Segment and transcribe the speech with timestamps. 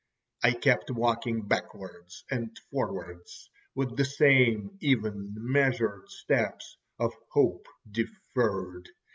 [0.41, 8.89] I kept walking backwards and forwards with the same even, measured steps of hope deferred.